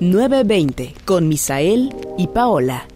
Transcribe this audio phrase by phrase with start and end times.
[0.00, 2.86] 920 con Misael y Paola.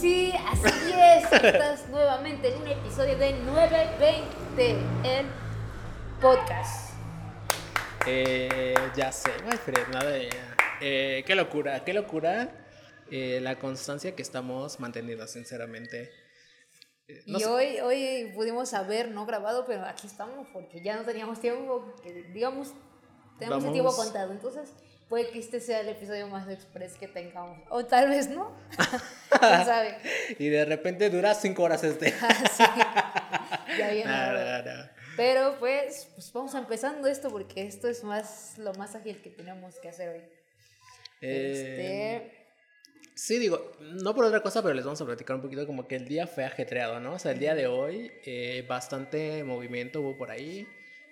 [0.00, 1.32] Sí, así es.
[1.32, 4.70] Estás nuevamente en un episodio de 920,
[5.04, 5.26] el
[6.20, 6.92] podcast.
[8.06, 10.28] Eh, ya sé, my friend, nada de-
[10.80, 12.48] eh, qué locura, qué locura
[13.10, 16.10] eh, la constancia que estamos manteniendo, sinceramente.
[17.08, 20.96] Eh, no y sé- hoy, hoy pudimos haber no grabado, pero aquí estamos porque ya
[20.96, 22.72] no teníamos tiempo, que digamos,
[23.38, 24.04] tenemos el tiempo Vamos.
[24.04, 24.32] contado.
[24.32, 24.70] Entonces,
[25.08, 27.58] puede que este sea el episodio más express que tengamos.
[27.70, 28.56] O tal vez no.
[28.78, 29.96] ¿Quién sabe?
[30.38, 32.08] Y de repente dura cinco horas este.
[32.20, 32.62] Así.
[33.78, 34.04] ya viene.
[34.04, 34.62] No, ahora.
[34.62, 34.88] no, no.
[35.16, 39.78] Pero pues, pues vamos empezando esto porque esto es más lo más ágil que tenemos
[39.80, 40.22] que hacer hoy.
[41.20, 41.52] Eh,
[42.22, 42.41] Este,
[43.14, 45.96] Sí, digo, no por otra cosa, pero les vamos a platicar un poquito como que
[45.96, 47.14] el día fue ajetreado, ¿no?
[47.14, 50.66] O sea, el día de hoy eh, bastante movimiento hubo por ahí.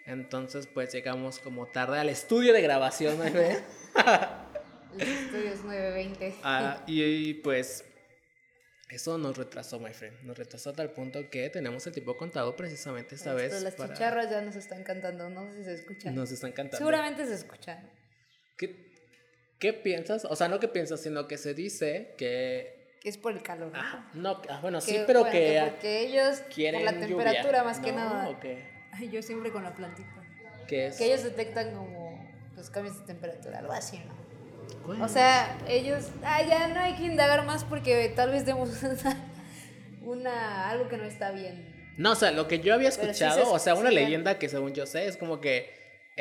[0.06, 3.24] Entonces, pues llegamos como tarde al estudio de grabación, ¿no?
[3.24, 6.34] los estudios 920.
[6.42, 7.84] Ah, y, y, pues
[8.88, 10.22] eso nos retrasó, my friend.
[10.22, 13.62] Nos retrasó a tal punto que tenemos el tiempo contado precisamente esta vez.
[13.62, 16.14] las para- chicharras ya nos están cantando, no sé si se escuchan.
[16.14, 16.78] Nos están cantando.
[16.78, 17.88] Seguramente se escuchan.
[18.56, 18.89] ¿Qué,
[19.60, 20.24] ¿Qué piensas?
[20.24, 22.80] O sea, no que piensas, sino que se dice que...
[23.04, 23.70] Es por el calor.
[23.72, 23.78] ¿no?
[23.80, 25.62] Ah, no, ah, bueno, Que, sí, pero bueno, que...
[25.70, 27.62] porque ellos, quieren por la temperatura lluvia.
[27.62, 28.28] más que No, nada.
[28.30, 28.64] ¿o qué?
[28.92, 30.24] Ay, yo siempre con la plantita.
[30.66, 30.96] ¿Qué es?
[30.98, 34.14] Que ellos detectan como los cambios de temperatura, algo así, ¿no?
[34.84, 35.02] ¿Cuál?
[35.02, 39.28] O sea, ellos, ah, ya no hay que indagar más porque tal vez demos una,
[40.02, 41.92] una- algo que no está bien.
[41.96, 43.94] No, o sea, lo que yo había Pero sí escuchado, se- o sea, una sí,
[43.94, 44.00] ya.
[44.02, 45.70] leyenda que según yo sé es como que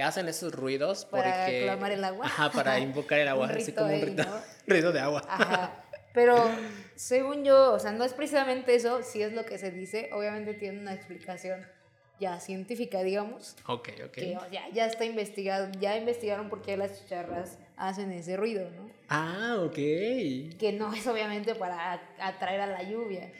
[0.01, 1.61] hacen esos ruidos Para porque...
[1.63, 2.25] clamar el agua.
[2.25, 4.41] Ajá, para invocar el agua, así como un rito, ¿no?
[4.67, 5.23] ruido de agua.
[5.27, 5.83] Ajá.
[6.13, 6.49] Pero
[6.95, 10.53] según yo, o sea, no es precisamente eso, si es lo que se dice, obviamente
[10.55, 11.65] tiene una explicación
[12.19, 14.11] ya científica, digamos, Ok, ok.
[14.11, 18.89] que sea, ya está investigado, ya investigaron por qué las chicharras hacen ese ruido, ¿no?
[19.07, 19.73] Ah, ok.
[19.75, 23.31] Que no es obviamente para atraer a la lluvia.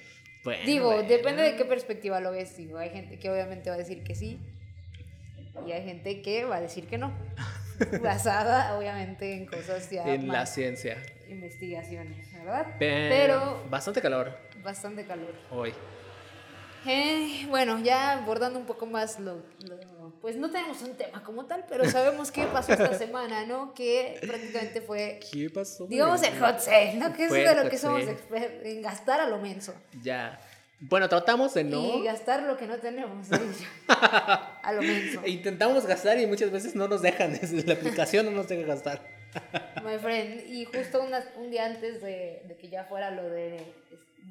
[0.45, 1.09] Bueno, Digo, bueno.
[1.09, 4.16] depende de qué perspectiva lo ves, digo, hay gente que obviamente va a decir que
[4.16, 4.39] sí
[5.68, 7.12] y hay gente que va a decir que no.
[8.03, 10.97] Basada obviamente en cosas ya En la ciencia.
[11.30, 12.68] investigaciones, ¿verdad?
[12.78, 15.34] Pero, Pero Bastante calor bastante calor.
[15.52, 15.74] hoy.
[16.86, 19.36] Eh, bueno, ya abordando un poco más lo,
[19.68, 23.74] lo- Pues no tenemos un tema como tal, pero sabemos qué pasó esta semana, ¿no?
[23.74, 25.88] Que prácticamente fue, ¿Qué pasó?
[25.88, 27.14] digamos, el hot sale, ¿no?
[27.14, 29.74] Que es de lo que somos expertos, en gastar a lo menso.
[30.02, 30.40] Ya.
[30.81, 31.97] Bueno, tratamos de no.
[32.00, 33.28] Y gastar lo que no tenemos,
[33.88, 35.22] a lo menso.
[35.23, 37.38] E Intentamos gastar y muchas veces no nos dejan.
[37.66, 39.01] La aplicación no nos deja gastar.
[39.85, 40.41] My friend.
[40.47, 43.62] Y justo unas- un día antes de, de que ya fuera lo de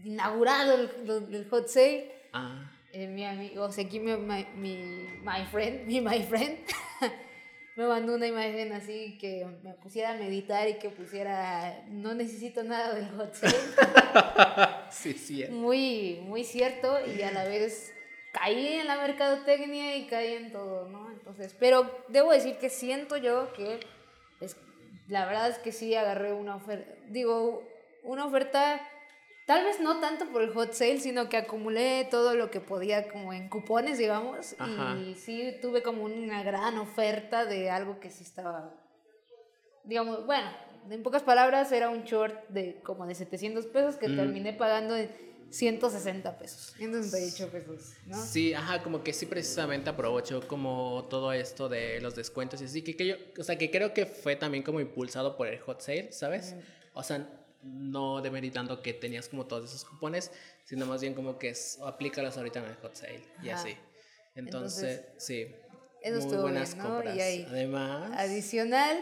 [0.05, 2.71] inaugurado el, lo- el hot sale, Ah.
[2.93, 6.59] Eh, mi amigo, o sea, aquí mi, mi, mi- my friend, mi my friend,
[7.77, 12.63] me mandó una imagen así que me pusiera a meditar y que pusiera, no necesito
[12.65, 13.55] nada del hot sale.
[14.91, 15.43] Sí, sí.
[15.43, 15.49] eh.
[15.51, 17.93] Muy, muy cierto y a la vez
[18.33, 21.11] caí en la mercadotecnia y caí en todo, ¿no?
[21.11, 23.81] Entonces, pero debo decir que siento yo que
[24.41, 24.57] es,
[25.09, 27.63] la verdad es que sí agarré una oferta, digo,
[28.03, 28.81] una oferta,
[29.47, 33.09] tal vez no tanto por el hot sale, sino que acumulé todo lo que podía
[33.09, 34.97] como en cupones, digamos, Ajá.
[34.99, 38.75] y sí tuve como una gran oferta de algo que sí estaba,
[39.85, 40.51] digamos, bueno,
[40.91, 44.17] en pocas palabras era un short de como de 700 pesos que Mm.
[44.17, 45.11] terminé pagando en
[45.51, 48.23] 160 pesos, 168 pesos, ¿no?
[48.23, 52.83] Sí, ajá, como que sí precisamente aprovechó como todo esto de los descuentos y así,
[52.83, 55.81] que, que yo, o sea, que creo que fue también como impulsado por el hot
[55.81, 56.55] sale, ¿sabes?
[56.93, 57.27] O sea,
[57.63, 60.31] no demeritando que tenías como todos esos cupones,
[60.65, 63.63] sino más bien como que es, aplícalos ahorita en el hot sale y Ajá.
[63.63, 63.77] así.
[64.35, 65.47] Entonces, sí.
[66.03, 66.91] eso muy estuvo buenas bien, ¿no?
[66.95, 67.17] compras.
[67.17, 68.99] Y ahí, Además, Adicional,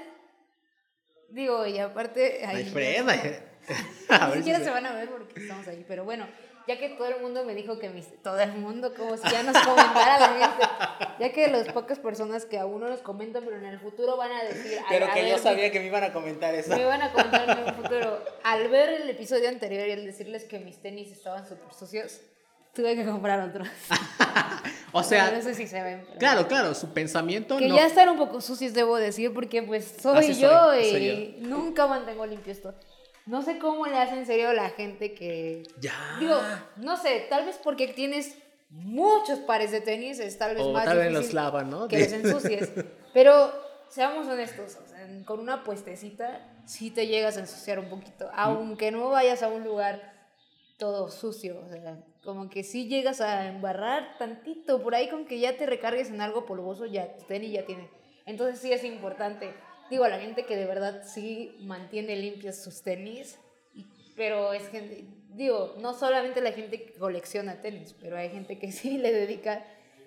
[1.30, 2.42] digo, y aparte...
[2.46, 2.70] ay, ahí-
[4.08, 6.26] a Ni siquiera se- van a ver porque estamos ahí, pero bueno,
[6.68, 9.42] ya que todo el mundo me dijo que mis, todo el mundo, como si ya
[9.42, 10.66] nos comentara la gente,
[11.20, 14.32] ya que las pocas personas que aún no nos comentan, pero en el futuro van
[14.32, 16.76] a decir, "Ay, Pero a que yo sabía que me iban a comentar eso.
[16.76, 18.24] me van a comentar en el futuro.
[18.44, 22.20] Al ver el episodio anterior y al decirles que mis tenis estaban súper sucios,
[22.76, 23.68] tuve que comprar otros.
[24.92, 26.04] O sea, no sé si se ven.
[26.06, 27.76] pero- claro, claro, su pensamiento Que no.
[27.76, 31.36] ya están un poco sucios, debo decir, porque pues soy Así yo soy, y soy
[31.40, 32.74] nunca mantengo limpio esto.
[33.26, 35.64] No sé cómo le hace en serio la gente que...
[35.80, 35.92] Ya.
[36.18, 36.38] Digo,
[36.76, 38.38] no sé, tal vez porque tienes
[38.70, 41.88] muchos pares de tenis, es tal vez o más tal vez los lavan, ¿no?
[41.88, 42.70] que los ensucies.
[43.12, 43.52] Pero
[43.90, 48.90] seamos honestos, o sea, con una puestecita sí te llegas a ensuciar un poquito, aunque
[48.92, 50.14] no vayas a un lugar
[50.78, 55.38] todo sucio, o sea, como que sí llegas a embarrar tantito, por ahí con que
[55.38, 57.88] ya te recargues en algo polvoso, ya tu tenis ya tiene.
[58.26, 59.54] Entonces sí es importante.
[59.88, 63.38] Digo, a la gente que de verdad sí mantiene limpios sus tenis,
[64.16, 68.72] pero es gente, digo, no solamente la gente que colecciona tenis, pero hay gente que
[68.72, 69.64] sí le dedica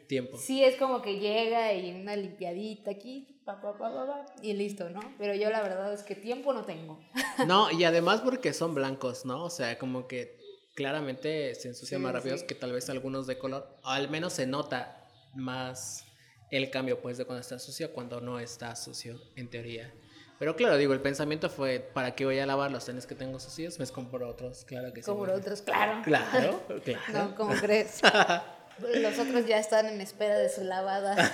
[0.09, 0.39] Tiempo.
[0.39, 4.53] Sí, es como que llega y una limpiadita aquí, pa, pa, pa, pa, pa, y
[4.53, 5.01] listo, ¿no?
[5.19, 6.99] Pero yo la verdad es que tiempo no tengo.
[7.45, 9.43] No, y además porque son blancos, ¿no?
[9.43, 10.38] O sea, como que
[10.79, 12.45] claramente se ensucian Sí, más rápido sí.
[12.45, 13.67] que tal vez algunos de color.
[13.83, 15.03] Al menos se nota
[15.35, 16.05] más
[16.51, 19.93] el cambio, pues, de cuando está sucio a cuando no está sucio, en teoría.
[20.39, 23.41] Pero claro, digo, el pensamiento fue, ¿para qué voy a lavar los tenis que tengo
[23.41, 23.77] sucios?
[23.77, 25.11] Me compro otros, claro que sí.
[25.11, 26.01] Los otros, claro.
[26.05, 27.01] Claro, claro.
[27.11, 27.99] No, ¿cómo crees?
[28.79, 31.29] Los otros ya están en espera de su lavada.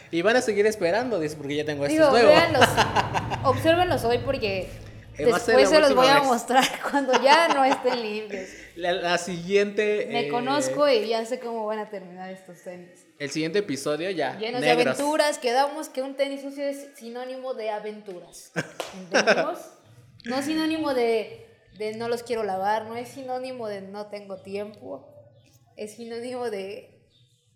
[0.10, 2.30] y van a seguir esperando, dice, porque ya tengo estos nuevos.
[2.30, 2.66] véanlos,
[3.44, 4.70] obsérvenlos hoy porque
[5.18, 8.48] después se los voy a mostrar cuando ya no estén limpios.
[8.78, 10.06] La, la siguiente...
[10.08, 13.08] Me eh, conozco y ya sé cómo van a terminar estos tenis.
[13.18, 14.38] El siguiente episodio ya.
[14.38, 15.00] Llenos de negros.
[15.00, 18.52] aventuras, quedamos que un tenis sucio es sinónimo de aventuras.
[18.94, 19.58] ¿Entendimos?
[20.26, 21.44] no sinónimo de,
[21.76, 25.12] de no los quiero lavar, no es sinónimo de no tengo tiempo,
[25.76, 27.02] es sinónimo de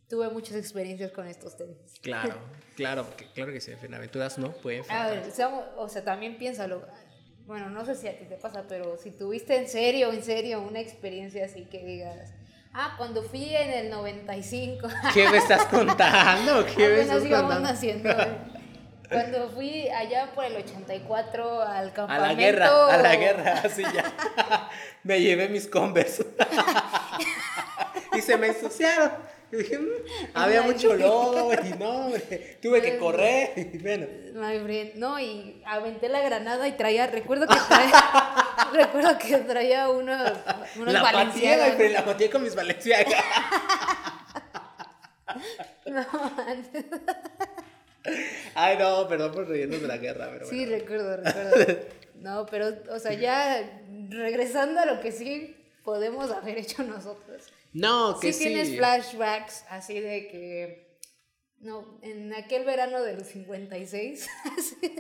[0.09, 1.77] tuve muchas experiencias con estos tenis.
[2.03, 2.35] Claro,
[2.75, 5.23] claro, claro que sí, en aventuras no pueden A faltar.
[5.23, 6.85] ver, o sea, también piénsalo.
[7.53, 10.63] Bueno, no sé si a ti te pasa, pero si tuviste en serio, en serio,
[10.63, 12.17] una experiencia así que digas,
[12.73, 14.89] ah, cuando fui en el 95.
[15.13, 16.65] ¿Qué me estás contando?
[16.75, 17.61] ¿Qué me estás contando?
[17.61, 18.09] naciendo.
[18.09, 18.39] eh.
[19.11, 22.27] Cuando fui allá por el 84 al A campamento.
[22.27, 24.71] la guerra, a la guerra, así ya.
[25.03, 26.25] me llevé mis Converse.
[28.17, 29.13] y se me ensuciaron.
[29.53, 29.87] "Mm,
[30.35, 33.53] había mucho lodo, y no, güey, tuve que correr.
[33.75, 34.07] Y bueno,
[34.97, 37.93] No, y aventé la granada y traía, recuerdo que traía,
[38.73, 40.33] recuerdo que traía unos,
[40.77, 41.67] unos la pateé, Balenciaga.
[41.67, 43.15] güey, pero la pateé con mis valenciagas.
[45.87, 46.05] No,
[46.47, 46.85] antes-
[48.55, 50.73] Ay, no, perdón por reírnos de la guerra, pero sí, bueno.
[50.79, 51.83] recuerdo, recuerdo.
[52.17, 53.63] No, pero, o sea, ya
[54.09, 57.45] regresando a lo que sí podemos haber hecho nosotros.
[57.73, 58.45] No, que sí sí.
[58.49, 60.99] tienes flashbacks así de que
[61.61, 64.29] no en aquel verano del 56
[64.59, 64.97] así,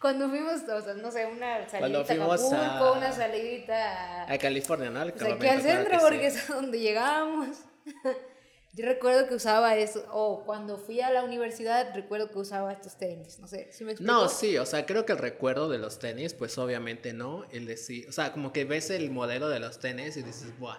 [0.00, 4.38] cuando fuimos o sea no sé una salidita a fuimos a- Acapulco una salidita A
[4.38, 5.00] California, ¿no?
[5.00, 6.38] Al pues aquí campamento, al claro centro que porque sí.
[6.38, 7.56] es a donde llegamos
[8.72, 12.96] yo recuerdo que usaba eso o cuando fui a la universidad recuerdo que usaba estos
[12.98, 15.78] tenis no sé si me explico No, sí, o sea, creo que el recuerdo de
[15.78, 19.58] los tenis, pues obviamente no, el decir, o sea, como que ves el modelo de
[19.58, 20.78] los tenis y dices, buah,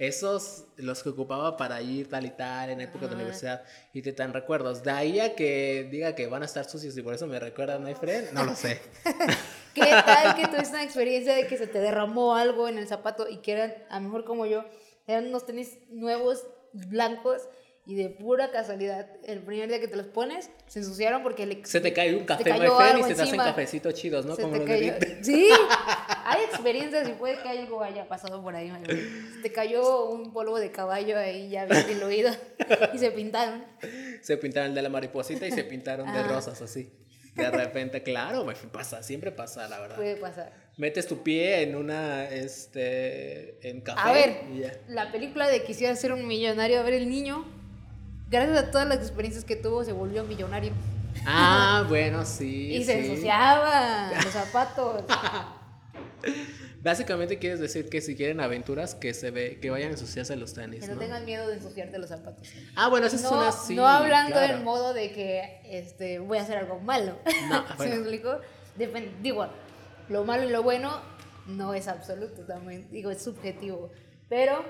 [0.00, 3.62] esos los que ocupaba para ir tal y tal en época de universidad
[3.92, 4.82] y te dan recuerdos.
[4.82, 7.84] De ahí a que diga que van a estar sucios y por eso me recuerdan,
[7.84, 8.80] my friend, no lo sé.
[9.74, 13.28] ¿Qué tal que tuviste una experiencia de que se te derramó algo en el zapato
[13.28, 14.64] y que eran, a lo mejor como yo,
[15.06, 17.42] eran unos tenis nuevos, blancos,
[17.86, 21.64] y de pura casualidad, el primer día que te los pones, se ensuciaron porque le,
[21.64, 24.36] Se te cae un café, cayó friend, y se te hacen cafecitos chidos, ¿no?
[24.36, 25.24] Se Como te los de cayó.
[25.24, 25.48] Sí,
[26.24, 28.70] hay experiencias y puede que algo haya pasado por ahí.
[29.34, 32.30] Se te cayó un polvo de caballo ahí ya bien diluido
[32.92, 33.64] y se pintaron.
[34.22, 36.28] Se pintaron de la mariposita y se pintaron de Ajá.
[36.28, 36.92] rosas así.
[37.34, 39.96] De repente, claro, me pasa, siempre pasa, la verdad.
[39.96, 40.52] Puede pasar.
[40.76, 44.72] Metes tu pie en una, este, en café A ver, y ya.
[44.88, 47.44] la película de Quisiera ser un millonario, a ver, el niño,
[48.30, 50.72] gracias a todas las experiencias que tuvo, se volvió millonario.
[51.26, 52.72] Ah, bueno, sí.
[52.76, 53.08] y se sí.
[53.10, 55.02] ensuciaba los zapatos.
[56.82, 60.54] Básicamente quieres decir que si quieren aventuras, que se ve, que vayan a ensuciarse los
[60.54, 61.00] tenis, que no ¿no?
[61.00, 62.48] tengan miedo de ensuciarte los zapatos.
[62.74, 63.74] Ah, bueno, esa es No, una sí.
[63.74, 64.54] no hablando claro.
[64.56, 67.18] en modo de que este, voy a hacer algo malo.
[67.50, 67.94] No, ¿Se bueno.
[67.96, 68.40] me explicó?
[68.78, 69.46] Depen- digo,
[70.08, 71.00] lo malo y lo bueno
[71.46, 72.88] no es absoluto también.
[72.90, 73.90] Digo, es subjetivo.
[74.30, 74.64] Pero,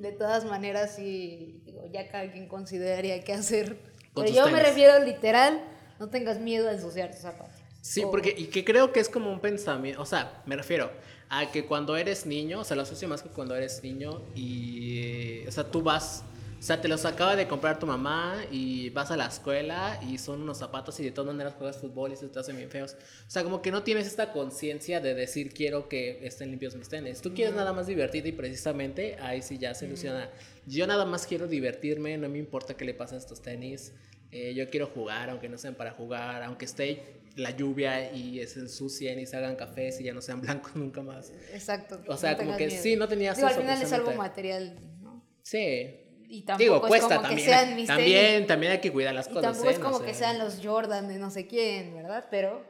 [0.00, 3.76] de todas maneras, sí, digo, ya cada quien consideraría qué hacer.
[4.14, 5.62] Pero yo me refiero literal,
[5.98, 7.54] no tengas miedo de ensuciar tus zapatos.
[7.82, 10.90] Sí, O- porque, y que creo que es como un pensamiento, o sea, me refiero
[11.28, 15.46] a que cuando eres niño, o sea, lo asocio más que cuando eres niño y,
[15.46, 16.24] o sea, tú vas,
[16.60, 20.18] o sea, te los acaba de comprar tu mamá y vas a la escuela y
[20.18, 22.98] son unos zapatos y de todas maneras juegas fútbol y se te hacen bien feos.
[23.26, 26.90] O sea, como que no tienes esta conciencia de decir quiero que estén limpios mis
[26.90, 27.22] tenis.
[27.22, 30.28] Tú quieres nada más divertirte y precisamente ahí sí ya se ilusiona.
[30.66, 33.94] Yo nada más quiero divertirme, no me importa qué le pasa a estos tenis.
[34.30, 38.60] Eh, yo quiero jugar, aunque no sean para jugar, aunque esté la lluvia y se
[38.60, 41.32] ensucien y se hagan cafés y ya no sean blancos nunca más.
[41.54, 42.02] Exacto.
[42.06, 42.82] O sea, no como que miedo.
[42.82, 45.24] sí, no tenías Digo, al eso, final es algo material, ¿no?
[45.42, 45.99] Sí.
[46.32, 47.36] Y tampoco Digo, es cuesta como también.
[47.48, 49.42] que sean mis también, también hay que cuidar las Y cosas.
[49.42, 49.80] tampoco es ¿eh?
[49.80, 52.26] como No que sean los Jordan de no sé quién, ¿verdad?
[52.30, 52.62] Pero,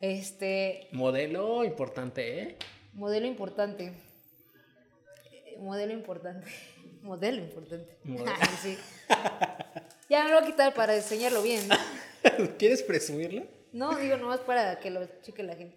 [0.00, 2.56] este, Modelo importante, ¿eh?
[2.94, 3.92] modelo importante.
[5.58, 6.50] Modelo importante.
[7.02, 7.94] Modelo importante.
[8.04, 8.32] Modelo.
[8.40, 8.78] Ay, sí.
[10.08, 11.60] Ya me lo voy a quitar para enseñarlo bien.
[12.58, 13.44] ¿Quieres presumirlo?
[13.72, 15.76] No, digo nomás para que lo cheque la gente.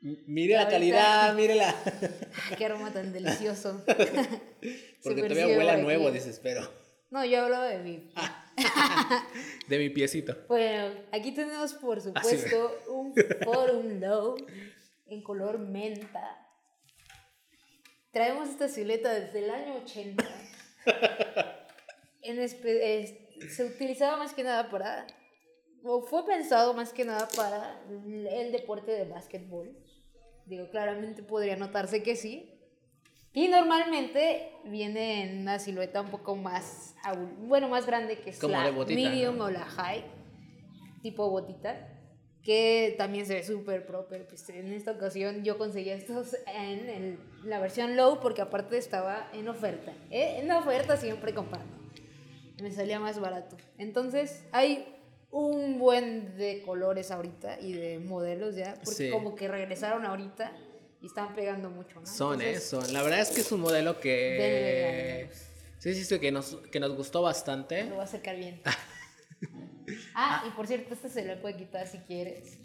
[0.00, 1.74] Mire la calidad, mírela.
[1.84, 3.84] Ay, qué aroma tan delicioso.
[5.02, 6.18] Porque todavía huele nuevo, aquí.
[6.18, 6.62] dices, pero.
[7.10, 8.10] No, yo hablaba de mí.
[9.68, 10.36] De mi piecito.
[10.48, 13.14] Bueno, aquí tenemos por Así supuesto un
[13.44, 14.36] Forum Low
[15.06, 16.46] en color menta.
[18.12, 20.24] Traemos esta silueta desde el año 80.
[22.22, 25.06] En se utilizaba más que nada para,
[25.82, 29.74] o fue pensado más que nada para el deporte de básquetbol.
[30.50, 32.52] Digo, claramente podría notarse que sí.
[33.32, 36.96] Y normalmente viene en una silueta un poco más,
[37.42, 39.44] bueno, más grande que es Como la de botita, medium ¿no?
[39.44, 40.02] o la high,
[41.02, 41.86] tipo botita,
[42.42, 46.88] que también se ve súper pro, pero pues en esta ocasión yo conseguí estos en
[46.90, 49.92] el- la versión low porque aparte estaba en oferta.
[50.10, 50.38] ¿eh?
[50.40, 51.72] En la oferta siempre comprando.
[52.60, 53.56] Me salía más barato.
[53.78, 54.84] Entonces hay
[55.30, 59.10] un buen de colores ahorita y de modelos ya, porque Sí.
[59.10, 60.52] como que regresaron ahorita
[61.00, 62.00] y están pegando mucho.
[62.00, 62.06] ¿no?
[62.06, 62.46] Son, ¿eh?
[62.48, 62.92] Entonces, Son.
[62.92, 65.22] La verdad es que es un modelo que.
[65.26, 65.46] ganas.
[65.78, 67.84] Sí, sí, sí, que nos, que nos gustó bastante.
[67.84, 68.60] Lo voy a acercar bien.
[70.14, 72.58] Ah, y por cierto, este se le puede quitar si quieres.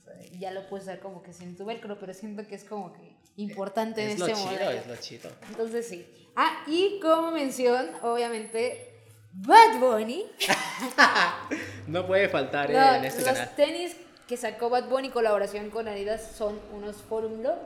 [0.00, 2.64] O sea, ya lo puedes usar como que sin tu velcro, pero siento que es
[2.64, 4.70] como que importante Es en lo este chido, modelo.
[4.70, 5.30] es lo chido.
[5.48, 6.04] Entonces sí.
[6.34, 8.91] Ah, y como mención, obviamente,
[9.32, 10.26] Bad Bunny.
[11.86, 13.54] No puede faltar eh, No, en este los canal.
[13.56, 13.96] tenis
[14.28, 17.56] que sacó Bad Bunny en colaboración con Adidas son unos Forum Low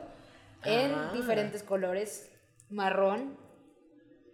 [0.63, 1.11] en Ah.
[1.15, 2.29] diferentes colores.
[2.69, 3.37] Marrón,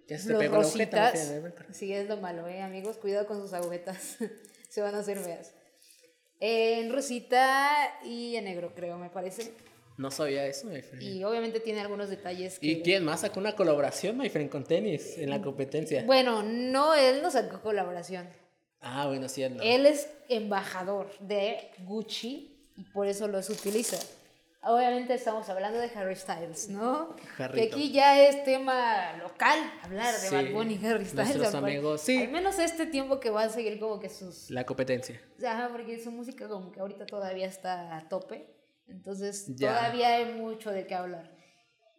[0.07, 1.75] Ya se te los pegó la agujeta, no rositas.
[1.77, 2.61] Sí, es lo malo, ¿eh?
[2.61, 4.17] Amigos, cuidado con sus agujetas.
[4.69, 5.53] Se van a hacer feas.
[6.39, 7.69] En rosita
[8.03, 9.53] y en negro, creo, me parece.
[9.97, 11.03] No sabía eso, my friend.
[11.03, 12.67] Y obviamente tiene algunos detalles que...
[12.67, 16.03] ¿Y quién más sacó una colaboración, my friend, con tenis en la competencia?
[16.05, 18.27] Bueno, no, él no sacó colaboración.
[18.81, 19.63] Ah, bueno, sí, él no.
[19.63, 23.97] Él es embajador de Gucci y por eso los utiliza.
[24.65, 27.15] Obviamente estamos hablando de Harry Styles, ¿no?
[27.35, 27.67] Jarrito.
[27.67, 31.35] Que aquí ya es tema local hablar de Sí, Bad Bunny y Harry Styles.
[31.35, 32.23] nuestros amigos, sí.
[32.23, 34.49] Al menos este tiempo que va a seguir como que sus...
[34.49, 35.21] La competencia.
[35.45, 38.47] Ajá, porque su música como que ahorita todavía está a tope.
[38.93, 39.69] Entonces Ya.
[39.75, 41.29] todavía hay mucho de qué hablar.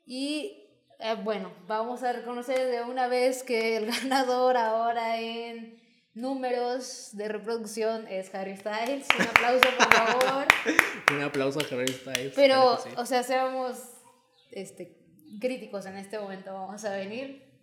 [0.07, 0.61] Y
[1.01, 5.83] eh, bueno, vamos a reconocer de una vez que el ganador ahora en
[6.15, 9.07] números de reproducción es Harry Styles.
[9.19, 10.47] Un aplauso, por favor.
[11.13, 12.33] Un aplauso a Harry Styles.
[12.37, 12.91] Pero, claro sí.
[12.97, 13.77] o sea, seamos
[14.53, 14.97] este,
[15.41, 16.53] críticos en este momento.
[16.55, 17.43] Vamos a venir.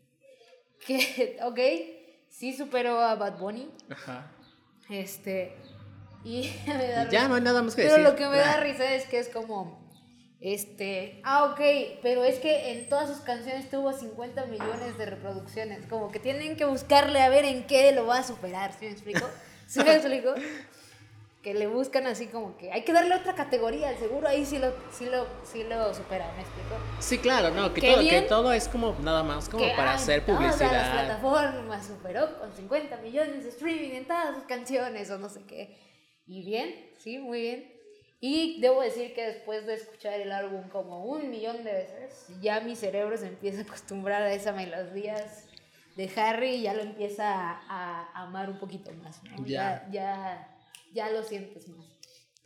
[0.87, 1.59] Que, ok,
[2.27, 3.69] sí superó a Bad Bunny.
[3.91, 4.31] Ajá.
[4.89, 5.55] Este.
[6.23, 8.09] Y me da Y ya no hay nada más que Pero decir.
[8.09, 8.57] lo que me da Ah.
[8.59, 9.79] risa es que es como.
[10.39, 11.21] Este.
[11.23, 11.59] Ah, ok.
[12.01, 15.85] Pero es que en todas sus canciones tuvo 50 millones de reproducciones.
[15.87, 18.73] Como que tienen que buscarle a ver en qué lo va a superar.
[18.73, 19.27] ¿Sí me explico?
[19.67, 20.33] ¿Sí me explico?
[21.43, 23.95] Que le buscan así como que hay que darle otra categoría.
[23.97, 26.31] Seguro ahí sí lo, sí lo, sí lo supera.
[26.35, 26.75] ¿Me explico?
[26.99, 29.95] Sí, claro, no, que todo, que todo es como nada más como Que, para ay,
[29.97, 30.91] hacer todas las publicidad.
[30.93, 35.77] plataformas superó con 50 millones de streaming en todas sus canciones o no sé qué.
[36.27, 37.71] Y bien, sí, muy bien.
[38.19, 42.59] Y debo decir que después de escuchar el álbum como un millón de veces, ya
[42.59, 45.47] mi cerebro se empieza a acostumbrar a esa melodías
[45.95, 49.23] de Harry y ya lo empieza a, a amar un poquito más.
[49.23, 49.45] ¿no?
[49.45, 49.87] Ya.
[49.91, 50.57] Ya, ya,
[50.93, 51.87] ya lo sientes más.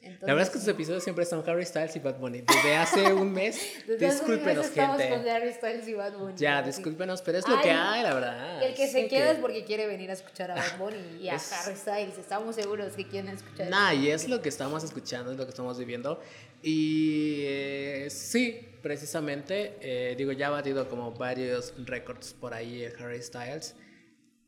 [0.06, 2.42] Entonces, La verdad es que sus episodios siempre son Harry Styles y Bad Bunny.
[2.42, 5.30] Desde hace un mes, desde hace un mes discúlpenos, con gente.
[5.32, 6.34] Harry Styles y Bad Bunny.
[6.38, 8.64] Ya, discúlpenos, pero es lo Ay, que hay, la verdad.
[8.64, 11.30] El que se Sí queda es porque quiere venir a escuchar a Bad Bunny y
[11.30, 12.18] a Es- Harry Styles.
[12.18, 13.70] Estamos seguros que quieren escuchar.
[13.70, 16.22] Nah, y es lo que estamos escuchando, es lo que estamos viviendo.
[16.62, 22.94] Y eh, sí, precisamente, eh, digo, ya ha batido como varios récords por ahí el
[23.02, 23.76] Harry Styles.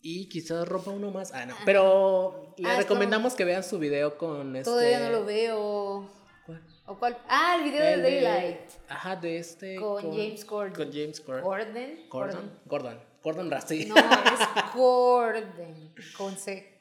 [0.10, 1.34] Y quizás rompa uno más.
[1.34, 1.54] Ah, no.
[1.66, 4.70] Pero le Ah, recomendamos que vean su video con este.
[4.72, 6.10] Todavía no lo veo.
[6.46, 6.62] ¿Cuál?
[6.86, 7.18] ¿O cuál?
[7.28, 8.60] Ah, el video El de de- Daylight.
[8.88, 9.76] Ajá, de este.
[9.76, 10.74] Con James Corden.
[10.74, 11.44] Con James Corden.
[11.44, 12.00] Gordon.
[12.10, 12.52] Gordon.
[12.66, 13.00] Gordon.
[13.22, 13.86] Gordon Ramsay.
[13.88, 15.94] No, es Gordon.
[16.18, 16.74] Con C.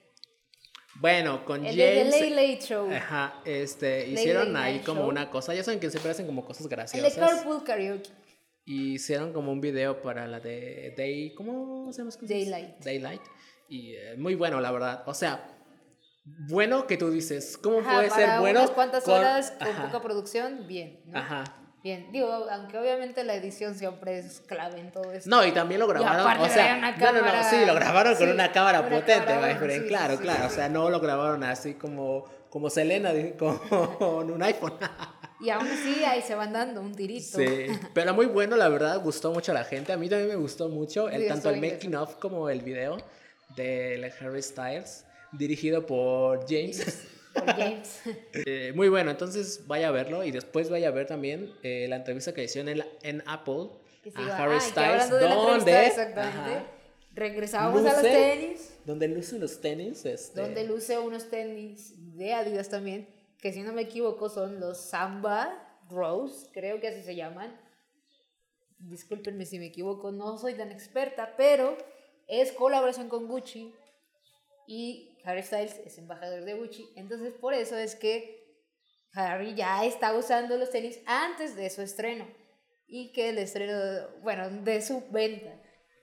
[1.00, 2.14] Bueno, con El de The James.
[2.14, 2.90] Late Late Show.
[2.92, 5.10] Ajá, este, Late hicieron Late ahí Night como Show.
[5.10, 7.12] una cosa, ya saben que siempre hacen como cosas El de graciosas.
[7.18, 8.10] Carpool Karaoke.
[8.68, 12.10] Y hicieron como un video para la de Day, ¿cómo se llama?
[12.20, 12.84] Daylight.
[12.84, 13.22] Daylight.
[13.68, 15.04] Y eh, muy bueno, la verdad.
[15.06, 15.46] O sea,
[16.24, 18.60] bueno que tú dices, ¿cómo Ajá, puede ser para bueno?
[18.60, 21.00] unas cuantas con- horas con Ajá, poca producción, bien.
[21.06, 21.18] ¿no?
[21.18, 21.44] Ajá.
[21.84, 22.10] Bien.
[22.10, 25.30] Digo, aunque obviamente la edición siempre es clave en todo esto.
[25.30, 28.16] No, y también lo grabaron, o sea, una no, no, no, cámara- sí, lo grabaron
[28.16, 30.98] con sí, una cámara una potente, cámara, sí, claro, sí, claro, o sea, no lo
[30.98, 33.60] grabaron así como, como Selena, con
[34.32, 34.72] un iPhone.
[35.40, 37.38] Y aún así ahí se van dando un tirito.
[37.38, 39.92] Sí, pero muy bueno, la verdad, gustó mucho a la gente.
[39.92, 42.96] A mí también me gustó mucho, el, Sí, tanto el making of como el video
[43.54, 47.02] de Harry Styles, dirigido por James.
[47.34, 48.00] Por James.
[48.32, 51.96] Eh, muy bueno, entonces vaya a verlo y después vaya a ver también eh, la
[51.96, 53.68] entrevista que hicieron en, la- en Apple
[54.14, 55.92] a iba- Harry ah, Styles, donde,
[57.14, 58.70] Regresábamos a los tenis.
[58.84, 63.06] donde luce los tenis, este, donde luce unos tenis de Adidas también,
[63.40, 67.60] que si no me equivoco son los Samba Rose, creo que así se llaman.
[68.78, 71.76] Discúlpenme si me equivoco, no soy tan experta, pero
[72.26, 73.74] es colaboración con Gucci
[74.66, 78.44] y Harry Styles es embajador de Gucci, entonces por eso es que
[79.12, 82.26] Harry ya está usando los tenis antes de su estreno
[82.86, 85.52] y que el estreno, bueno, de su venta,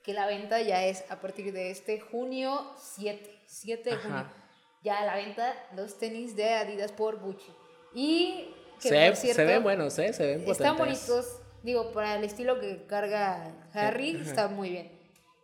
[0.02, 4.02] que la venta ya es a partir de este junio 7, 7 de Ajá.
[4.02, 4.43] junio,
[4.84, 7.50] ya a la venta los tenis de Adidas por Gucci.
[7.94, 10.12] Y que se, por cierto, se ven buenos, ¿eh?
[10.12, 11.08] Se ven están potentes.
[11.08, 14.92] bonitos, digo, para el estilo que carga Harry, está muy bien.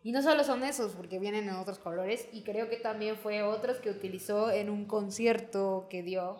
[0.03, 3.43] Y no solo son esos, porque vienen en otros colores, y creo que también fue
[3.43, 6.39] otros que utilizó en un concierto que dio,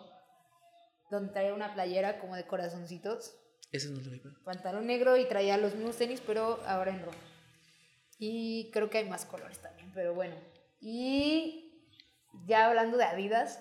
[1.09, 3.35] donde traía una playera como de corazoncitos,
[3.71, 4.21] Ese no lo vi.
[4.43, 7.17] pantalón negro y traía los mismos tenis, pero ahora en rojo.
[8.17, 10.35] Y creo que hay más colores también, pero bueno.
[10.79, 11.70] Y
[12.45, 13.59] ya hablando de Adidas,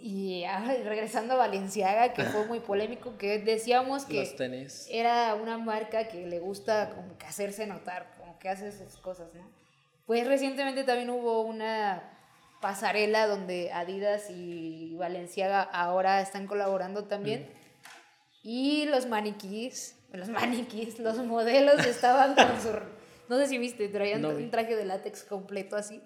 [0.00, 0.44] y
[0.84, 4.88] regresando a Valenciaga, que fue muy polémico, que decíamos que Los tenis.
[4.90, 9.32] era una marca que le gusta como que hacerse notar, como que hace sus cosas,
[9.34, 9.48] ¿no?
[10.06, 12.02] Pues recientemente también hubo una
[12.60, 17.48] pasarela donde Adidas y Valenciaga ahora están colaborando también.
[18.42, 22.70] Y los maniquís, los maniquís, los modelos estaban con su...
[23.28, 26.02] No sé si viste, traían No un traje de látex completo así.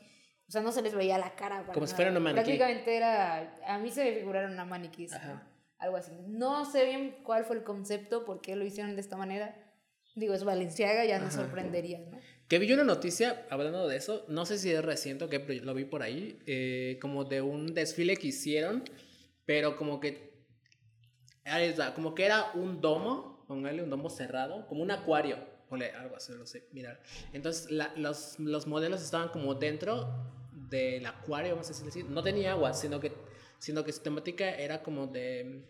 [0.48, 1.62] O sea, no se les veía la cara.
[1.62, 1.96] para Como si nada.
[1.96, 2.42] fuera una maniquí.
[2.44, 3.56] Prácticamente era...
[3.66, 5.06] A mí se me figuraron una maniquí.
[5.12, 5.48] Ajá.
[5.78, 6.12] Algo así.
[6.26, 9.54] No sé bien cuál fue el concepto, por qué lo hicieron de esta manera.
[10.14, 11.42] Digo, es Valenciaga, ya nos Ajá.
[11.44, 12.18] sorprendería, ¿no?
[12.48, 15.62] Que vi una noticia hablando de eso, no sé si es reciente o qué, pero
[15.64, 18.84] lo vi por ahí, eh, como de un desfile que hicieron,
[19.44, 20.46] pero como que,
[21.94, 26.32] como que era un domo, póngale un domo cerrado, como un acuario, ponle algo así,
[26.38, 27.00] no sé, mirar.
[27.32, 30.08] Entonces la- los, los modelos estaban como dentro
[30.68, 33.12] del acuario, vamos a decir, no tenía agua, sino que,
[33.58, 35.64] sino que su temática era como de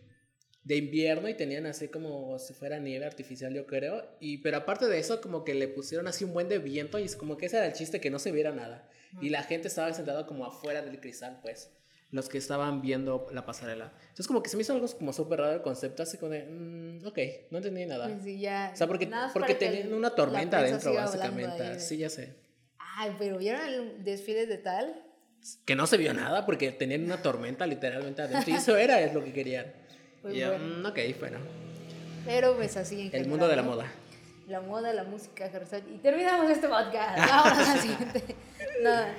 [0.67, 4.05] de invierno y tenían así como si fuera nieve artificial, yo creo.
[4.19, 7.05] Y, pero aparte de eso, como que le pusieron así un buen de viento y
[7.05, 8.89] es como que ese era el chiste, que no se viera nada.
[9.21, 11.71] Y la gente estaba sentada como afuera del cristal, pues,
[12.11, 13.93] los que estaban viendo la pasarela.
[14.01, 16.47] Entonces como que se me hizo algo como súper raro el concepto, así como de,
[16.47, 17.19] mm, ok,
[17.53, 18.09] no entendí nada.
[18.09, 18.71] Pues sí, ya.
[18.75, 21.79] O sea, porque, porque tenían una tormenta adentro, básicamente.
[21.79, 22.35] Sí, ya sé.
[22.99, 25.03] Ay, pero ¿vieron el desfile de tal?
[25.65, 28.51] Que no se vio nada porque tenían una tormenta literalmente adentro.
[28.51, 29.67] Y eso era es lo que querían.
[30.23, 30.79] Pues y yo, bueno.
[30.79, 31.39] mm, ok, bueno.
[32.25, 33.87] Pero pues así en El mundo de la moda.
[34.49, 35.51] La moda, la música.
[35.93, 37.19] Y terminamos este podcast.
[37.31, 38.37] Vamos al siguiente.
[38.83, 39.15] Nada.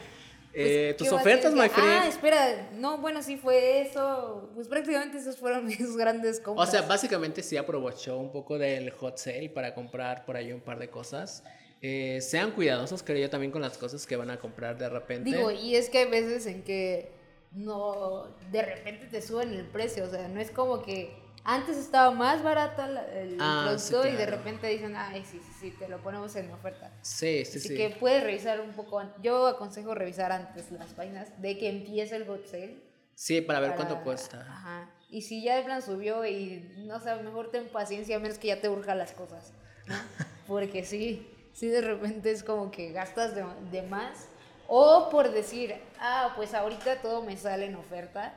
[0.54, 1.90] Eh, ¿qué tus más ofertas, my friend.
[1.90, 2.70] Ah, espera.
[2.74, 4.50] No, bueno, sí fue eso.
[4.56, 6.72] Pues prácticamente esos fueron mis grandes O compras.
[6.72, 10.80] sea, básicamente sí aprovechó un poco del hot sale para comprar por ahí un par
[10.80, 11.44] de cosas.
[11.82, 15.30] Eh, sean cuidadosos, creo yo, también con las cosas que van a comprar de repente.
[15.30, 17.12] Digo, y es que hay veces en que
[17.52, 21.14] no, de repente te suben el precio, o sea, no es como que
[21.44, 24.38] antes estaba más barata el Ah, sí, producto y de claro.
[24.38, 26.92] repente dicen, ay, sí, sí, sí, te lo ponemos en oferta.
[27.02, 27.76] sí, sí, Así sí.
[27.76, 32.26] que puedes revisar un poco, yo aconsejo revisar antes las páginas de que empiece el
[32.28, 32.76] hot sale.
[33.16, 34.42] Sí, para ver para- cuánto cuesta.
[34.42, 34.92] Ajá.
[35.10, 38.48] Y si ya de plan subió y no sé, mejor ten paciencia a menos que
[38.48, 39.54] ya te urjan las cosas,
[39.88, 39.96] ¿no?
[40.48, 41.26] Porque sí,
[41.58, 44.28] sí de repente es como que gastas de, de más.
[44.68, 48.34] O por decir, ah, pues ahorita todo me sale en oferta,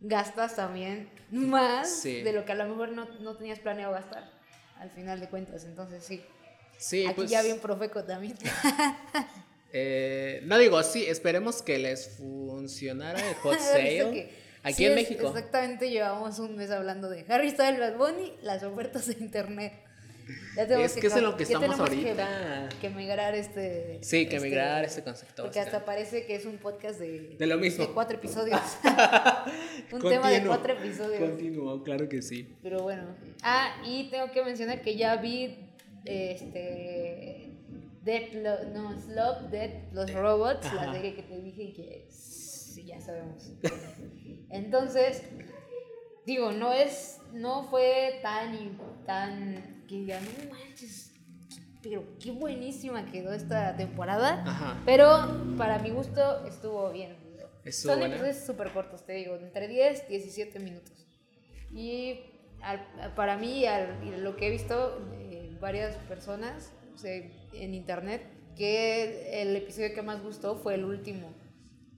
[0.00, 2.22] gastas también más Sí.
[2.22, 4.30] de lo que a lo mejor no, no tenías planeado gastar,
[4.78, 5.64] al final de cuentas.
[5.64, 6.22] Entonces sí,
[6.78, 7.30] Sí, aquí pues.
[7.30, 8.36] ya bien profeco también.
[9.72, 14.30] eh, no digo, sí, esperemos que les funcionara el hot ¿Has visto sale.
[14.64, 15.26] Aquí sí en México.
[15.28, 19.72] Exactamente, llevamos un mes hablando de Harry Styles, Bad Bunny, las ofertas de internet.
[20.56, 22.68] Es que es en lo que estamos ahorita.
[22.68, 23.98] Que, que migrar este.
[24.02, 25.42] Sí, que este- migrar este concepto.
[25.44, 27.36] Porque hasta parece que es un podcast de.
[27.38, 27.86] De lo mismo.
[27.86, 28.60] de cuatro episodios.
[29.92, 31.20] un tema de cuatro episodios.
[31.20, 32.54] Continuo, claro que sí.
[32.62, 33.16] Pero bueno.
[33.42, 35.56] Ah, y tengo que mencionar que ya vi.
[36.04, 37.48] Este.
[38.02, 40.86] Dead, Lo- no, Slop, Dead, Los Robots, Ajá.
[40.86, 43.52] la serie que te dije que sí, ya sabemos.
[44.50, 45.22] Entonces,
[46.26, 51.12] digo, no es, no fue tan, tan, que diga, no manches,
[51.82, 54.42] pero qué buenísima quedó esta temporada.
[54.46, 54.82] Ajá.
[54.86, 57.16] Pero para mi gusto estuvo bien.
[57.64, 61.06] Estuvo Son episodios súper cortos, te digo, entre 10 y 17 minutos.
[61.74, 62.20] Y
[62.62, 67.74] al- para mí, al- y lo que he visto de varias personas o sea, en
[67.74, 68.22] internet,
[68.56, 71.28] que el episodio que más gustó fue el último.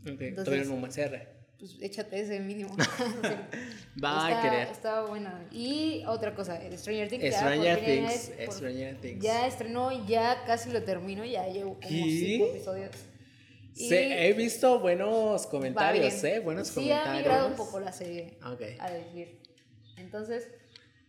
[0.02, 1.28] Ok, Entonces- un buen cierre.
[1.64, 2.76] Pues échate ese mínimo.
[4.04, 4.68] Va a Está- querer.
[4.68, 5.30] Estaba bueno.
[5.50, 7.22] Y otra cosa, el Stranger Things.
[7.24, 9.22] ya Stranger primera Things, por- Stranger Things.
[9.24, 11.88] Ya estrenó, ya casi lo termino, ya llevo como ¿Qué?
[11.88, 12.90] cinco episodios.
[13.76, 16.22] Y Sí, he visto buenos comentarios.
[16.22, 16.38] ¿eh?
[16.40, 17.08] Buenos sí, comentarios.
[17.08, 18.60] ha migrado un poco la serie, Ok.
[18.78, 19.40] a decir.
[19.96, 20.46] Entonces,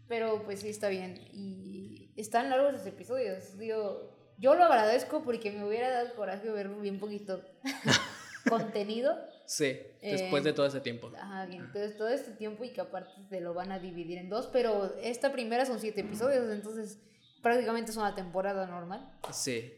[0.07, 1.19] pero pues sí está bien.
[1.33, 3.57] Y están largos los episodios.
[3.57, 7.41] Digo, yo lo agradezco porque me hubiera dado coraje ver bien poquito
[8.49, 9.15] contenido.
[9.47, 11.11] Sí, después Eh, de todo ese tiempo.
[11.17, 14.29] Ajá, y entonces todo este tiempo y que aparte te lo van a dividir en
[14.29, 16.97] dos, pero esta primera son siete episodios, entonces
[17.41, 19.07] prácticamente es una temporada normal.
[19.31, 19.73] Sí.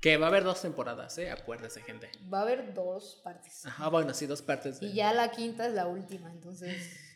[0.00, 1.30] Que va a haber dos temporadas, ¿eh?
[1.30, 2.10] Acuérdese, gente.
[2.32, 3.66] Va a haber dos partes.
[3.66, 4.80] Ajá, bueno, sí, dos partes.
[4.80, 6.74] de- Y ya la quinta es la última, entonces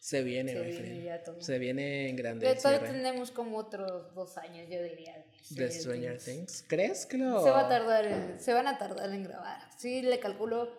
[0.00, 1.20] Se viene, se viene.
[1.40, 5.24] Se viene en grande Pero todavía tenemos como otros dos años, yo diría.
[5.50, 6.64] de de Stranger Things.
[6.68, 7.42] ¿Crees que lo...?
[7.42, 9.60] Se va a tardar, en- se van a tardar en grabar.
[9.76, 10.70] Sí, le calculo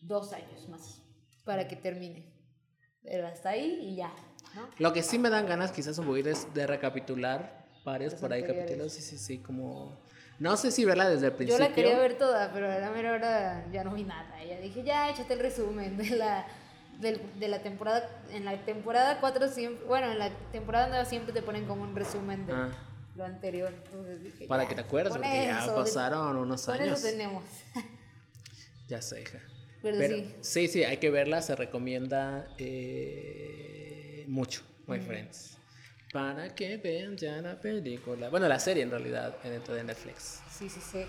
[0.00, 1.02] dos años más
[1.44, 2.24] para que termine.
[3.02, 4.12] Pero hasta ahí y ya,
[4.54, 4.68] ¿no?
[4.78, 8.32] Lo que sí me dan ganas quizás un poquito es de recapitular varios Los por
[8.32, 8.70] ahí anteriores.
[8.70, 8.92] capítulos.
[8.92, 9.98] Sí, sí, sí, como...
[10.38, 11.68] No sé si verla desde el Yo principio.
[11.68, 14.42] la quería ver toda, pero a la mera hora ya no vi nada.
[14.44, 16.46] Ya dije, ya échate el resumen de la,
[16.98, 18.08] del- de, la temporada.
[18.32, 21.94] En la temporada 4 siempre, bueno, en la temporada nueva siempre te ponen como un
[21.94, 22.70] resumen de Ah.
[23.16, 23.70] lo anterior.
[23.84, 26.98] Entonces dije, Para ya, que te acuerdes, porque ya eso, pasaron unos años.
[26.98, 27.44] eso tenemos.
[28.88, 29.40] Ya sé, hija.
[29.82, 30.34] Pero, Pero sí.
[30.40, 35.56] sí, sí, hay que verla, se recomienda eh, mucho, my friends.
[36.12, 38.28] Para que vean ya la película.
[38.28, 40.40] Bueno, la serie en realidad, dentro de Netflix.
[40.50, 41.04] Sí, sí, sí.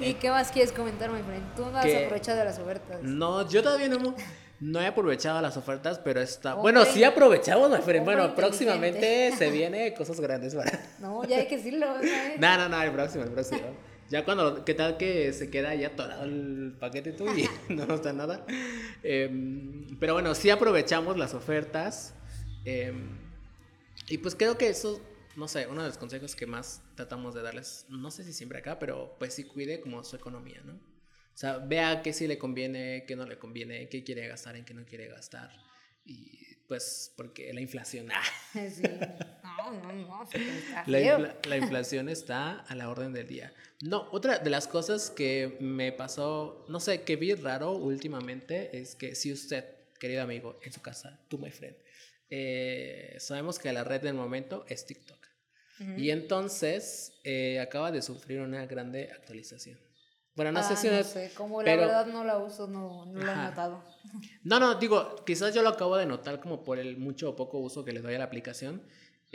[0.00, 1.54] ¿Y qué más quieres comentar, my friend?
[1.54, 3.02] Tú no has aprovechado las ofertas.
[3.02, 4.14] No, yo todavía no,
[4.60, 6.54] no he aprovechado las ofertas, pero está...
[6.56, 6.72] Hombre.
[6.72, 8.00] Bueno, sí aprovechamos, my friend.
[8.00, 10.80] Hombre Bueno, próximamente se viene cosas grandes para...
[10.98, 11.86] No, ya hay que decirlo.
[11.94, 12.40] ¿sabes?
[12.40, 13.60] No, no, no, el próximo, el próximo.
[14.10, 18.02] Ya cuando, ¿qué tal que se queda ya atorado el paquete tú y no nos
[18.02, 18.46] da nada?
[19.02, 22.14] Em, pero bueno, sí aprovechamos las ofertas.
[22.64, 23.18] em,
[24.08, 25.00] y pues creo que eso,
[25.36, 28.58] no sé, uno de los consejos que más tratamos de darles, no sé si siempre
[28.58, 30.74] acá, pero pues sí cuide como su economía, ¿no?
[30.74, 34.64] O sea, vea qué sí le conviene, qué no le conviene, qué quiere gastar, en
[34.64, 35.50] qué no quiere gastar.
[36.04, 36.43] Y
[36.74, 38.08] pues porque la inflación...
[38.12, 38.82] ah, Sí.
[38.82, 40.28] No, no, no.
[40.86, 43.52] la, infla- la inflación está a la orden del día.
[43.82, 48.94] No, otra de las cosas que me pasó, no sé, que vi raro últimamente es
[48.94, 49.64] que si usted,
[50.00, 51.76] querido amigo, en su casa, tú, my friend,
[52.30, 55.24] eh, sabemos que la red del momento es TikTok.
[55.96, 59.78] Y entonces eh, acaba de sufrir una grande actualización.
[60.36, 63.06] Bueno, no sé Ah, si no sé, como pero- la verdad no la uso, no,
[63.06, 63.84] no lo he notado.
[64.42, 67.58] No, no, digo, quizás yo lo acabo de notar como por el mucho o poco
[67.58, 68.82] uso que le doy a la aplicación.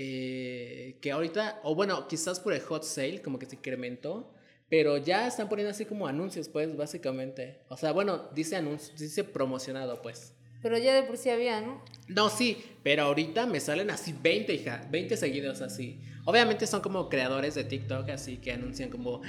[0.02, 4.34] eh, que ahorita, o bueno, quizás por el hot sale, como que se incrementó.
[4.70, 7.60] Pero ya están poniendo así como anuncios, pues, básicamente.
[7.68, 10.36] O sea, bueno, dice anuncio, dice promocionado, pues.
[10.62, 11.82] Pero ya de por sí había, ¿no?
[12.08, 16.00] No, sí, pero ahorita me salen así 20, hija, 20 seguidos así.
[16.26, 19.22] Obviamente son como creadores de TikTok, así que anuncian como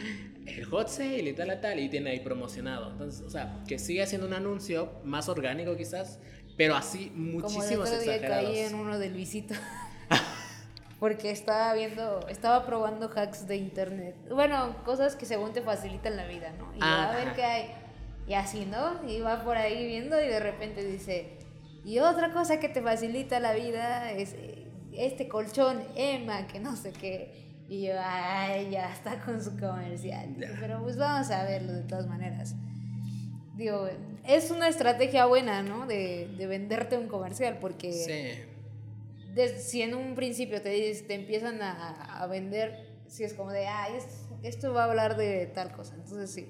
[0.46, 2.90] el hot sale y tal, tal, tal, y tiene ahí promocionado.
[2.90, 6.18] Entonces, o sea, que sigue haciendo un anuncio más orgánico quizás,
[6.56, 9.54] pero así Como el muchísimos otro día caí en uno del Luisito.
[10.98, 14.14] Porque estaba viendo, estaba probando hacks de internet.
[14.30, 16.70] Bueno, cosas que según te facilitan la vida, ¿no?
[16.74, 17.36] Y Ah, a ver ajá.
[17.36, 17.70] qué hay.
[18.30, 19.04] Y así, ¿no?
[19.10, 21.36] Y va por ahí viendo y de repente dice,
[21.84, 26.76] y otra cosa que te facilita la vida es eh, este colchón Emma, que no
[26.76, 27.64] sé qué.
[27.68, 30.36] Y yo, ay, ya está con su comercial.
[30.60, 32.54] Pero pues vamos a verlo de todas maneras.
[33.56, 33.88] Digo,
[34.24, 35.86] es una estrategia buena, ¿no?
[35.88, 39.48] De, de venderte un comercial, porque Sí.
[39.58, 43.94] si en un principio te, te empiezan a, a vender, si es como de, ay,
[43.96, 45.94] es- esto va a hablar de tal cosa.
[45.96, 46.46] Entonces sí,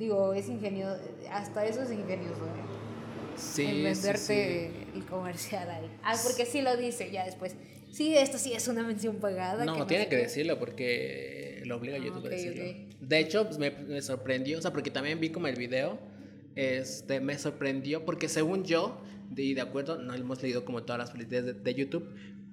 [0.00, 3.36] digo, es ingenioso, hasta eso es ingenioso, ¿eh?
[3.36, 5.86] Sí, en sí, venderte el comercial ahí.
[6.02, 7.54] Ah, porque sí lo dice ya después.
[7.92, 9.64] Sí, esto sí es una mención pagada.
[9.64, 10.22] No, no tiene que qué".
[10.22, 12.64] decirlo porque lo obliga a Ah, YouTube ok, a decirlo.
[12.64, 12.76] ok.
[13.00, 15.98] De hecho, pues, me, me sorprendió, o sea, porque también vi como el video,
[16.56, 20.98] este, me sorprendió porque según yo, de, y de acuerdo, no hemos leído como todas
[20.98, 22.08] las políticas de, de YouTube,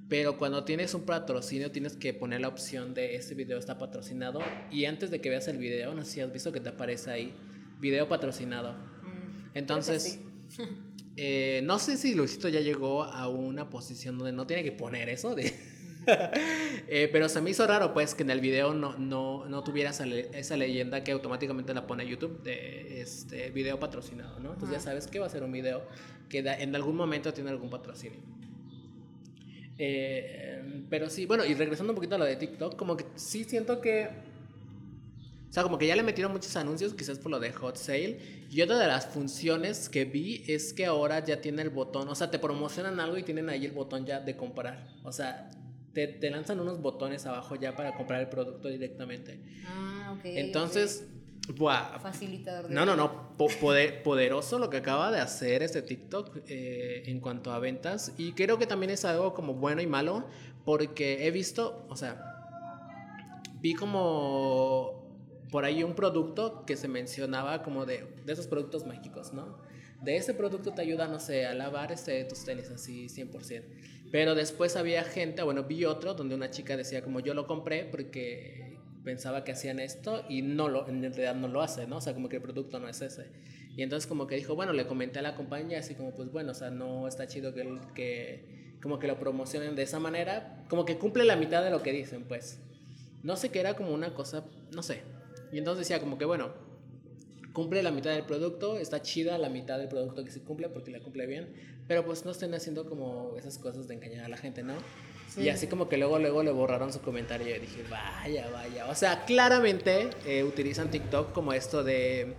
[0.10, 4.40] pero cuando tienes un patrocinio tienes que poner la opción de este video está patrocinado
[4.72, 7.12] y antes de que veas el video, no sé si has visto que te aparece
[7.12, 7.34] ahí,
[7.80, 8.74] video patrocinado.
[8.74, 10.62] Mm, Entonces, sí.
[11.18, 15.10] eh, no sé si Luisito ya llegó a una posición donde no tiene que poner
[15.10, 15.54] eso de...
[16.88, 19.90] Eh, pero se me hizo raro pues que en el video no, no, no tuviera
[19.90, 24.54] esa, le- esa leyenda que automáticamente la pone YouTube de este video patrocinado, ¿no?
[24.54, 25.84] Entonces ya sabes que va a ser un video
[26.30, 28.22] que en algún momento tiene algún patrocinio.
[29.78, 33.44] Eh, pero sí, bueno, y regresando un poquito a lo de TikTok, como que sí
[33.44, 34.10] siento que...
[35.50, 38.20] O sea, como que ya le metieron muchos anuncios, quizás por lo de Hot Sale.
[38.50, 42.16] Y otra de las funciones que vi es que ahora ya tiene el botón, o
[42.16, 44.88] sea, te promocionan algo y tienen ahí el botón ya de comprar.
[45.04, 45.50] O sea,
[45.94, 49.40] te, te lanzan unos botones abajo ya para comprar el producto directamente.
[49.66, 50.26] Ah, ok.
[50.26, 51.08] Entonces,
[51.56, 53.36] buah, Facilitador de no, no, no.
[53.38, 58.14] po- poder- poderoso lo que acaba de hacer este TikTok eh, en cuanto a ventas.
[58.18, 60.26] Y creo que también es algo como bueno y malo.
[60.66, 62.22] Porque he visto, o sea,
[63.62, 65.08] vi como
[65.52, 69.58] por ahí un producto que se mencionaba como de, de esos productos mágicos, ¿no?
[70.02, 73.64] De ese producto te ayuda, no sé, a lavar este, tus tenis así 100%.
[74.12, 77.86] Pero después había gente, bueno, vi otro donde una chica decía como yo lo compré
[77.86, 78.67] porque
[79.08, 81.98] pensaba que hacían esto y no lo, en realidad no lo hace, ¿no?
[81.98, 83.28] O sea, como que el producto no es ese.
[83.78, 86.52] Y entonces como que dijo, bueno, le comenté a la compañía así como, pues bueno,
[86.52, 90.84] o sea, no está chido que, que como que lo promocionen de esa manera, como
[90.84, 92.60] que cumple la mitad de lo que dicen, pues.
[93.24, 94.44] No sé qué era como una cosa,
[94.76, 95.04] no sé.
[95.54, 96.52] Y entonces decía como que, bueno,
[97.54, 100.92] cumple la mitad del producto, está chida la mitad del producto que sí cumple porque
[100.92, 101.54] la cumple bien,
[101.88, 104.74] pero pues no estén haciendo como esas cosas de engañar a la gente, ¿no?
[105.28, 105.42] Sí.
[105.42, 108.88] Y así como que luego, luego le borraron su comentario y dije, vaya, vaya.
[108.88, 112.36] O sea, claramente eh, utilizan TikTok como esto de...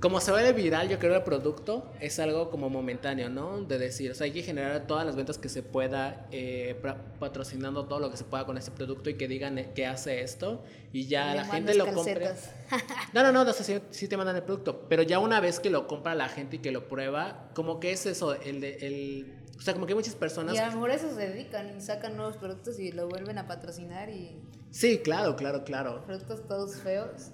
[0.00, 3.62] Como se vuelve viral, yo creo el producto es algo como momentáneo, ¿no?
[3.62, 6.80] De decir, o sea, hay que generar todas las ventas que se pueda, eh,
[7.18, 10.20] patrocinando todo lo que se pueda con este producto y que digan eh, que hace
[10.20, 12.14] esto y ya la gente lo compre.
[12.14, 12.54] calcetas.
[13.12, 15.58] No, no, no, no sé si, si te mandan el producto, pero ya una vez
[15.58, 18.76] que lo compra la gente y que lo prueba, como que es eso, el de,
[18.82, 20.54] el, o sea, como que hay muchas personas...
[20.54, 23.48] Y a lo mejor eso se dedican y sacan nuevos productos y lo vuelven a
[23.48, 24.40] patrocinar y
[24.70, 26.04] Sí, claro, claro, claro.
[26.06, 27.30] productos todos feos.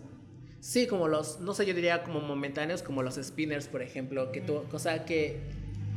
[0.61, 4.41] Sí, como los, no sé, yo diría como momentáneos, como los spinners, por ejemplo, que
[4.41, 5.41] tú, o sea, que,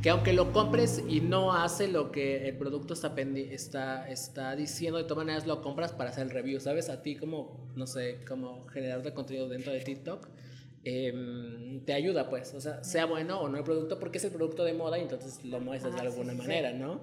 [0.02, 4.98] que aunque lo compres y no hace lo que el producto está, está, está diciendo,
[4.98, 6.90] de todas maneras lo compras para hacer el review, ¿sabes?
[6.90, 10.28] A ti como, no sé, como generador de contenido dentro de TikTok,
[10.84, 14.30] em, te ayuda, pues, o sea, sea bueno o no el producto, porque es el
[14.32, 16.42] producto de moda y entonces lo muestras de Ah, sí, alguna sí, sí.
[16.46, 17.00] manera, ¿no?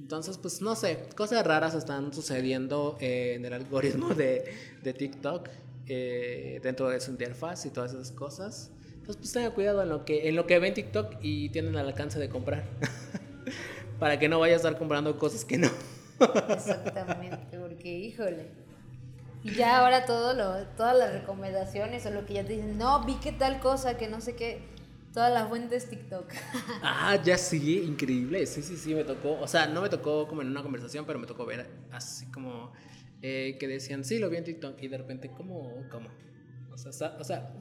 [0.00, 4.44] Entonces, pues no sé, cosas raras están sucediendo eh, en el algoritmo de,
[4.82, 5.48] de TikTok,
[5.86, 8.70] eh, dentro de su interfaz y todas esas cosas.
[8.94, 11.86] Entonces, pues tengan cuidado en lo que, en lo que ven TikTok y tienen al
[11.86, 12.64] alcance de comprar.
[13.98, 15.70] Para que no vayas a estar comprando cosas que no.
[16.48, 18.63] Exactamente, porque híjole.
[19.44, 23.04] Y ya ahora todo lo, todas las recomendaciones o lo que ya te dicen, no,
[23.04, 24.62] vi que tal cosa, que no sé qué,
[25.12, 26.26] todas las fuentes TikTok.
[26.82, 28.46] Ah, ya sí, increíble.
[28.46, 29.38] Sí, sí, sí, me tocó.
[29.40, 32.72] O sea, no me tocó como en una conversación, pero me tocó ver así como
[33.22, 34.82] eh, que decían, sí, lo vi en TikTok.
[34.82, 35.70] Y de repente, ¿cómo?
[35.90, 36.08] ¿Cómo?
[36.72, 37.52] O sea, o sea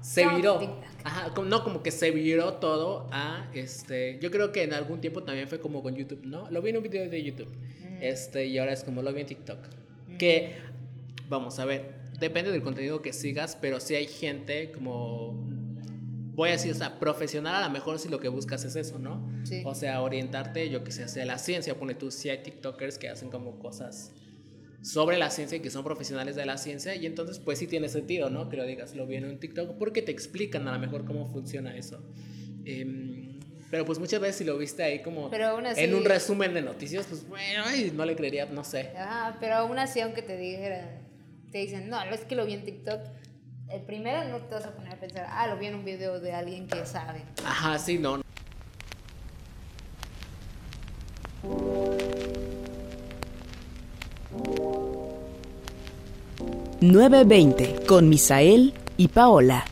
[0.00, 0.80] se ¿Cómo viró.
[1.04, 4.18] Ajá, no, como que se viró todo a este.
[4.20, 6.50] Yo creo que en algún tiempo también fue como con YouTube, ¿no?
[6.50, 7.52] Lo vi en un video de YouTube.
[8.00, 9.58] Este, y ahora es como lo vi en TikTok.
[10.18, 10.56] Que,
[11.28, 15.44] vamos a ver, depende del contenido que sigas, pero sí hay gente como.
[16.36, 18.98] Voy a decir, o sea, profesional a lo mejor si lo que buscas es eso,
[18.98, 19.24] ¿no?
[19.44, 19.62] Sí.
[19.64, 21.76] O sea, orientarte, yo que sé, hacia la ciencia.
[21.78, 24.12] Pone tú, sí hay TikTokers que hacen como cosas
[24.82, 27.88] sobre la ciencia y que son profesionales de la ciencia y entonces pues sí tiene
[27.88, 28.48] sentido, ¿no?
[28.48, 31.26] Que lo digas, lo vi en un TikTok porque te explican a lo mejor cómo
[31.26, 32.02] funciona eso.
[32.66, 33.38] Em,
[33.70, 36.52] pero pues muchas veces si lo viste ahí como Pero aún así- en un resumen
[36.52, 38.90] de noticias, pues bueno, ay, no le creería, no sé.
[38.96, 41.03] Ajá, pero aún así, aunque te dijeran,
[41.54, 43.00] te dicen, no, es que lo vi en TikTok,
[43.70, 46.18] el primero no te vas a poner a pensar, ah, lo vi en un video
[46.18, 47.22] de alguien que sabe.
[47.46, 48.22] Ajá, sí, no.
[56.80, 59.64] nueve veinte con Misael y Paola.